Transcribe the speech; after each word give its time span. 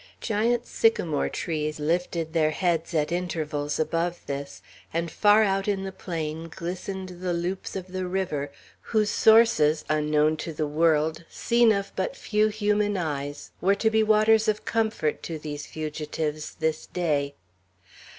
Giant 0.19 0.65
sycamore 0.65 1.29
trees 1.29 1.79
lifted 1.79 2.33
their 2.33 2.49
heads, 2.49 2.95
at 2.95 3.11
intervals, 3.11 3.77
above 3.77 4.19
this; 4.25 4.63
and 4.91 5.11
far 5.11 5.43
out 5.43 5.67
in 5.67 5.83
the 5.83 5.91
plain 5.91 6.49
glistened 6.49 7.21
the 7.21 7.33
loops 7.33 7.75
of 7.75 7.85
the 7.91 8.07
river, 8.07 8.51
whose 8.81 9.11
sources, 9.11 9.85
unknown 9.89 10.37
to 10.37 10.53
the 10.53 10.65
world, 10.65 11.23
seen 11.29 11.71
of 11.71 11.91
but 11.95 12.15
few 12.15 12.47
human 12.47 12.97
eyes, 12.97 13.51
were 13.61 13.75
to 13.75 13.91
be 13.91 14.01
waters 14.01 14.47
of 14.47 14.65
comfort 14.65 15.21
to 15.21 15.37
these 15.37 15.67
fugitives 15.67 16.55
this 16.55 16.87
day. 16.87 17.35